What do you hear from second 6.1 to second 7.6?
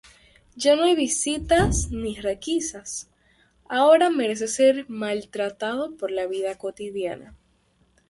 vida cotidiana.